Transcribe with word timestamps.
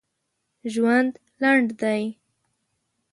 ژوند 0.73 1.13
لنډ 1.41 1.67
دی 1.81 2.01